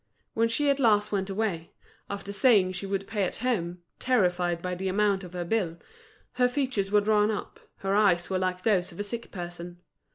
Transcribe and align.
When 0.33 0.47
she 0.47 0.71
at 0.71 0.79
last 0.79 1.11
went 1.11 1.29
away, 1.29 1.73
after 2.09 2.33
saying 2.33 2.71
she 2.71 2.87
would 2.87 3.05
pay 3.05 3.23
at 3.23 3.35
home, 3.35 3.83
terrified 3.99 4.59
by 4.59 4.73
the 4.73 4.87
amount 4.87 5.23
of 5.23 5.33
her 5.33 5.45
bill, 5.45 5.77
her 6.31 6.47
features 6.47 6.91
were 6.91 7.01
drawn 7.01 7.29
up, 7.29 7.59
her 7.85 7.93
eyes 7.93 8.27
were 8.27 8.39
like 8.39 8.63
those 8.63 8.91
of 8.91 8.99
a 8.99 9.03
sick 9.03 9.29
person. 9.29 9.79